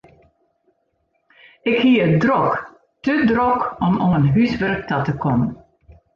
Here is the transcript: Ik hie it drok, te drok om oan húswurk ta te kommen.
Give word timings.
Ik 1.71 1.77
hie 1.83 1.99
it 2.05 2.13
drok, 2.23 2.53
te 3.03 3.13
drok 3.33 3.61
om 3.89 3.95
oan 4.09 4.25
húswurk 4.35 4.81
ta 4.87 4.97
te 5.05 5.13
kommen. 5.23 5.51